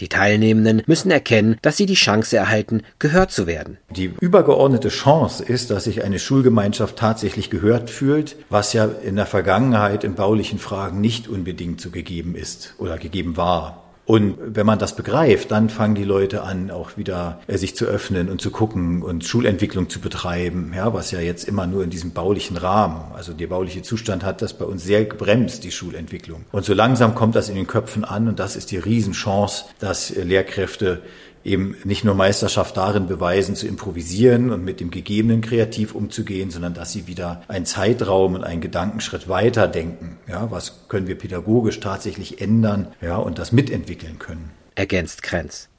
Die 0.00 0.08
Teilnehmenden 0.08 0.82
müssen 0.86 1.10
erkennen, 1.10 1.58
dass 1.60 1.76
sie 1.76 1.84
die 1.84 1.94
Chance 1.94 2.36
erhalten, 2.36 2.82
gehört 2.98 3.32
zu 3.32 3.46
werden. 3.46 3.76
Die 3.90 4.12
übergeordnete 4.20 4.88
Chance 4.88 5.44
ist, 5.44 5.70
dass 5.70 5.84
sich 5.84 6.02
eine 6.02 6.18
Schulgemeinschaft 6.18 6.96
tatsächlich 6.96 7.50
gehört 7.50 7.90
fühlt, 7.90 8.36
was 8.48 8.72
ja 8.72 8.86
in 8.86 9.16
der 9.16 9.26
Vergangenheit 9.26 10.02
in 10.02 10.14
baulichen 10.14 10.58
Fragen 10.58 11.02
nicht 11.02 11.28
unbedingt 11.28 11.82
so 11.82 11.90
gegeben 11.90 12.34
ist 12.34 12.74
oder 12.78 12.96
gegeben 12.96 13.36
war. 13.36 13.89
Und 14.10 14.38
wenn 14.40 14.66
man 14.66 14.80
das 14.80 14.96
begreift, 14.96 15.52
dann 15.52 15.70
fangen 15.70 15.94
die 15.94 16.02
Leute 16.02 16.42
an, 16.42 16.72
auch 16.72 16.96
wieder 16.96 17.38
äh, 17.46 17.56
sich 17.58 17.76
zu 17.76 17.84
öffnen 17.84 18.28
und 18.28 18.40
zu 18.40 18.50
gucken 18.50 19.04
und 19.04 19.24
Schulentwicklung 19.24 19.88
zu 19.88 20.00
betreiben, 20.00 20.72
ja, 20.74 20.92
was 20.92 21.12
ja 21.12 21.20
jetzt 21.20 21.44
immer 21.44 21.68
nur 21.68 21.84
in 21.84 21.90
diesem 21.90 22.10
baulichen 22.10 22.56
Rahmen, 22.56 23.12
also 23.14 23.32
der 23.32 23.46
bauliche 23.46 23.82
Zustand 23.82 24.24
hat 24.24 24.42
das 24.42 24.54
bei 24.54 24.64
uns 24.64 24.82
sehr 24.82 25.04
gebremst, 25.04 25.62
die 25.62 25.70
Schulentwicklung. 25.70 26.44
Und 26.50 26.64
so 26.64 26.74
langsam 26.74 27.14
kommt 27.14 27.36
das 27.36 27.48
in 27.50 27.54
den 27.54 27.68
Köpfen 27.68 28.04
an 28.04 28.26
und 28.26 28.40
das 28.40 28.56
ist 28.56 28.72
die 28.72 28.78
Riesenchance, 28.78 29.66
dass 29.78 30.10
äh, 30.10 30.24
Lehrkräfte 30.24 31.02
eben 31.44 31.76
nicht 31.84 32.04
nur 32.04 32.14
Meisterschaft 32.14 32.76
darin 32.76 33.06
beweisen, 33.06 33.56
zu 33.56 33.66
improvisieren 33.66 34.50
und 34.50 34.64
mit 34.64 34.80
dem 34.80 34.90
Gegebenen 34.90 35.40
kreativ 35.40 35.94
umzugehen, 35.94 36.50
sondern 36.50 36.74
dass 36.74 36.92
sie 36.92 37.06
wieder 37.06 37.42
einen 37.48 37.64
Zeitraum 37.64 38.34
und 38.34 38.44
einen 38.44 38.60
Gedankenschritt 38.60 39.28
weiter 39.28 39.66
denken. 39.66 40.18
Ja, 40.30 40.52
was 40.52 40.88
können 40.88 41.08
wir 41.08 41.18
pädagogisch 41.18 41.80
tatsächlich 41.80 42.40
ändern, 42.40 42.94
ja, 43.00 43.16
und 43.16 43.40
das 43.40 43.50
mitentwickeln 43.50 44.20
können. 44.20 44.52
Ergänzt 44.76 45.22
Krenz. 45.24 45.69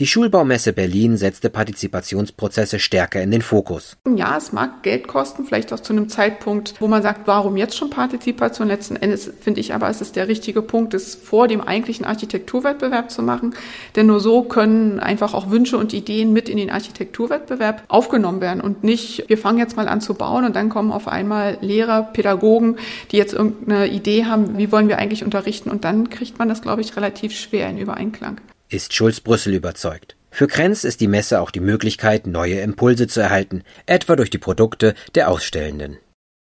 Die 0.00 0.08
Schulbaumesse 0.08 0.72
Berlin 0.72 1.16
setzte 1.16 1.50
Partizipationsprozesse 1.50 2.80
stärker 2.80 3.22
in 3.22 3.30
den 3.30 3.42
Fokus. 3.42 3.96
Ja, 4.16 4.36
es 4.36 4.52
mag 4.52 4.82
Geld 4.82 5.06
kosten, 5.06 5.44
vielleicht 5.44 5.72
auch 5.72 5.78
zu 5.78 5.92
einem 5.92 6.08
Zeitpunkt, 6.08 6.74
wo 6.80 6.88
man 6.88 7.00
sagt, 7.00 7.28
warum 7.28 7.56
jetzt 7.56 7.76
schon 7.76 7.90
Partizipation? 7.90 8.66
Letzten 8.66 8.96
Endes 8.96 9.30
finde 9.40 9.60
ich 9.60 9.72
aber, 9.72 9.88
es 9.88 10.00
ist 10.00 10.16
der 10.16 10.26
richtige 10.26 10.62
Punkt, 10.62 10.94
es 10.94 11.14
vor 11.14 11.46
dem 11.46 11.60
eigentlichen 11.60 12.04
Architekturwettbewerb 12.06 13.12
zu 13.12 13.22
machen. 13.22 13.54
Denn 13.94 14.06
nur 14.06 14.18
so 14.18 14.42
können 14.42 14.98
einfach 14.98 15.32
auch 15.32 15.52
Wünsche 15.52 15.78
und 15.78 15.92
Ideen 15.92 16.32
mit 16.32 16.48
in 16.48 16.56
den 16.56 16.70
Architekturwettbewerb 16.70 17.84
aufgenommen 17.86 18.40
werden 18.40 18.62
und 18.62 18.82
nicht, 18.82 19.28
wir 19.28 19.38
fangen 19.38 19.58
jetzt 19.58 19.76
mal 19.76 19.86
an 19.86 20.00
zu 20.00 20.14
bauen 20.14 20.44
und 20.44 20.56
dann 20.56 20.70
kommen 20.70 20.90
auf 20.90 21.06
einmal 21.06 21.56
Lehrer, 21.60 22.02
Pädagogen, 22.02 22.78
die 23.12 23.16
jetzt 23.16 23.32
irgendeine 23.32 23.86
Idee 23.86 24.24
haben, 24.24 24.58
wie 24.58 24.72
wollen 24.72 24.88
wir 24.88 24.98
eigentlich 24.98 25.22
unterrichten 25.22 25.70
und 25.70 25.84
dann 25.84 26.10
kriegt 26.10 26.36
man 26.40 26.48
das, 26.48 26.62
glaube 26.62 26.80
ich, 26.80 26.96
relativ 26.96 27.30
schwer 27.30 27.70
in 27.70 27.78
Übereinklang 27.78 28.40
ist 28.74 28.92
Schulz-Brüssel 28.92 29.54
überzeugt. 29.54 30.16
Für 30.30 30.48
Krenz 30.48 30.82
ist 30.82 31.00
die 31.00 31.06
Messe 31.06 31.40
auch 31.40 31.52
die 31.52 31.60
Möglichkeit, 31.60 32.26
neue 32.26 32.58
Impulse 32.58 33.06
zu 33.06 33.20
erhalten, 33.20 33.62
etwa 33.86 34.16
durch 34.16 34.30
die 34.30 34.38
Produkte 34.38 34.94
der 35.14 35.30
Ausstellenden. 35.30 35.98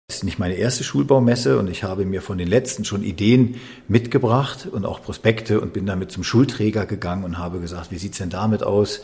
Das 0.07 0.17
ist 0.17 0.23
nicht 0.23 0.39
meine 0.39 0.55
erste 0.55 0.83
Schulbaumesse 0.83 1.59
und 1.59 1.69
ich 1.69 1.83
habe 1.83 2.03
mir 2.05 2.21
von 2.21 2.37
den 2.39 2.47
letzten 2.47 2.85
schon 2.85 3.03
Ideen 3.03 3.61
mitgebracht 3.87 4.67
und 4.69 4.85
auch 4.85 5.01
Prospekte 5.01 5.61
und 5.61 5.73
bin 5.73 5.85
damit 5.85 6.11
zum 6.11 6.23
Schulträger 6.23 6.87
gegangen 6.87 7.23
und 7.23 7.37
habe 7.37 7.59
gesagt, 7.59 7.91
wie 7.91 7.97
sieht's 7.97 8.17
denn 8.17 8.31
damit 8.31 8.63
aus? 8.63 9.01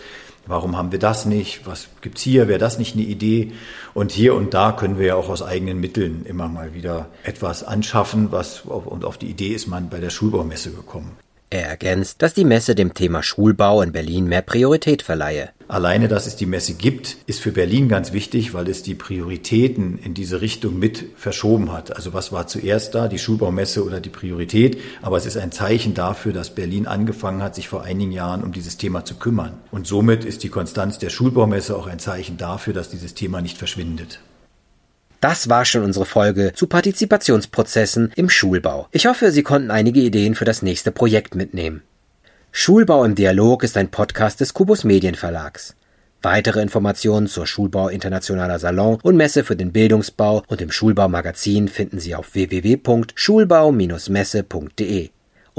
Warum 0.47 0.75
haben 0.75 0.91
wir 0.91 0.99
das 0.99 1.25
nicht? 1.25 1.67
Was 1.67 1.87
gibt's 2.01 2.21
hier? 2.21 2.47
Wäre 2.47 2.59
das 2.59 2.79
nicht 2.79 2.95
eine 2.95 3.05
Idee? 3.05 3.51
Und 3.93 4.11
hier 4.11 4.33
und 4.33 4.55
da 4.55 4.71
können 4.71 4.97
wir 4.97 5.05
ja 5.05 5.15
auch 5.15 5.29
aus 5.29 5.43
eigenen 5.43 5.79
Mitteln 5.79 6.25
immer 6.25 6.47
mal 6.47 6.73
wieder 6.73 7.09
etwas 7.23 7.63
anschaffen, 7.63 8.31
was 8.31 8.61
und 8.61 9.05
auf 9.05 9.19
die 9.19 9.27
Idee 9.27 9.53
ist 9.53 9.67
man 9.67 9.89
bei 9.89 9.99
der 9.99 10.09
Schulbaumesse 10.09 10.71
gekommen. 10.71 11.11
Er 11.51 11.67
ergänzt, 11.67 12.21
dass 12.21 12.35
die 12.35 12.45
Messe 12.45 12.75
dem 12.75 12.93
Thema 12.93 13.23
Schulbau 13.23 13.81
in 13.81 13.91
Berlin 13.91 14.25
mehr 14.25 14.43
Priorität 14.43 15.01
verleihe. 15.01 15.49
Alleine, 15.67 16.07
dass 16.07 16.27
es 16.27 16.35
die 16.35 16.45
Messe 16.45 16.75
gibt, 16.75 17.17
ist 17.25 17.41
für 17.41 17.51
Berlin 17.51 17.89
ganz 17.89 18.13
wichtig, 18.13 18.53
weil 18.53 18.69
es 18.69 18.83
die 18.83 18.93
Prioritäten 18.93 19.97
in 19.97 20.13
diese 20.13 20.41
Richtung 20.41 20.77
mit 20.77 21.05
verschoben 21.15 21.71
hat. 21.71 21.95
Also 21.95 22.13
was 22.13 22.31
war 22.31 22.45
zuerst 22.45 22.93
da, 22.93 23.07
die 23.07 23.17
Schulbaumesse 23.17 23.83
oder 23.83 23.99
die 23.99 24.09
Priorität? 24.09 24.79
Aber 25.01 25.17
es 25.17 25.25
ist 25.25 25.37
ein 25.37 25.51
Zeichen 25.51 25.95
dafür, 25.95 26.33
dass 26.33 26.53
Berlin 26.53 26.85
angefangen 26.85 27.41
hat, 27.41 27.55
sich 27.55 27.67
vor 27.67 27.83
einigen 27.83 28.11
Jahren 28.11 28.43
um 28.43 28.51
dieses 28.51 28.77
Thema 28.77 29.03
zu 29.03 29.15
kümmern. 29.15 29.53
Und 29.71 29.87
somit 29.87 30.25
ist 30.25 30.43
die 30.43 30.49
Konstanz 30.49 30.99
der 30.99 31.09
Schulbaumesse 31.09 31.75
auch 31.75 31.87
ein 31.87 31.99
Zeichen 31.99 32.37
dafür, 32.37 32.73
dass 32.73 32.89
dieses 32.89 33.15
Thema 33.15 33.41
nicht 33.41 33.57
verschwindet. 33.57 34.19
Das 35.21 35.49
war 35.49 35.65
schon 35.65 35.83
unsere 35.83 36.05
Folge 36.05 36.53
zu 36.53 36.67
Partizipationsprozessen 36.67 38.13
im 38.15 38.29
Schulbau. 38.29 38.87
Ich 38.91 39.05
hoffe, 39.05 39.31
Sie 39.31 39.43
konnten 39.43 39.71
einige 39.71 39.99
Ideen 39.99 40.35
für 40.35 40.45
das 40.45 40.61
nächste 40.61 40.91
Projekt 40.91 41.35
mitnehmen. 41.35 41.81
Schulbau 42.51 43.03
im 43.03 43.15
Dialog 43.15 43.63
ist 43.63 43.77
ein 43.77 43.91
Podcast 43.91 44.39
des 44.39 44.53
Kubus 44.53 44.83
Medienverlags. 44.83 45.75
Weitere 46.21 46.61
Informationen 46.61 47.27
zur 47.27 47.47
Schulbau 47.47 47.89
Internationaler 47.89 48.59
Salon 48.59 48.99
und 49.03 49.15
Messe 49.15 49.43
für 49.43 49.55
den 49.55 49.71
Bildungsbau 49.71 50.43
und 50.47 50.61
im 50.61 50.71
Schulbaumagazin 50.71 51.67
finden 51.67 51.99
Sie 51.99 52.15
auf 52.15 52.33
www.schulbau-messe.de. 52.33 55.09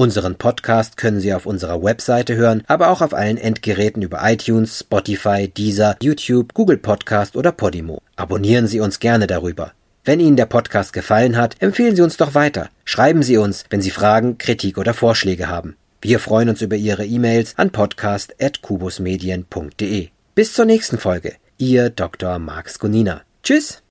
Unseren 0.00 0.37
Podcast 0.37 0.97
können 0.97 1.21
Sie 1.21 1.35
auf 1.35 1.45
unserer 1.45 1.83
Webseite 1.83 2.35
hören, 2.35 2.62
aber 2.66 2.88
auch 2.88 3.02
auf 3.02 3.12
allen 3.12 3.37
Endgeräten 3.37 4.00
über 4.00 4.21
iTunes, 4.23 4.78
Spotify, 4.78 5.47
Deezer, 5.47 5.99
YouTube, 6.00 6.54
Google 6.54 6.78
Podcast 6.78 7.37
oder 7.37 7.52
Podimo. 7.52 8.00
Abonnieren 8.16 8.66
Sie 8.66 8.80
uns 8.80 8.99
gerne 8.99 9.26
darüber. 9.26 9.73
Wenn 10.07 10.19
Ihnen 10.19 10.38
der 10.38 10.47
Podcast 10.47 10.95
gefallen 10.95 11.37
hat, 11.37 11.57
empfehlen 11.61 11.97
Sie 11.97 12.00
uns 12.00 12.16
doch 12.16 12.35
weiter. 12.35 12.71
Schreiben 12.87 13.23
Sie 13.23 13.37
uns, 13.37 13.66
wenn 13.69 13.83
Sie 13.83 13.90
Fragen, 13.90 14.38
Kritik 14.38 14.78
oder 14.78 14.95
Vorschläge 14.95 15.49
haben. 15.49 15.76
Wir 16.00 16.19
freuen 16.19 16.49
uns 16.49 16.62
über 16.62 16.76
Ihre 16.76 17.04
E-Mails 17.04 17.59
an 17.59 17.69
podcast.kubusmedien.de. 17.69 20.09
Bis 20.35 20.54
zur 20.54 20.64
nächsten 20.64 20.97
Folge. 20.97 21.35
Ihr 21.59 21.90
Dr. 21.90 22.38
Marx 22.38 22.78
Gunina. 22.78 23.21
Tschüss! 23.42 23.83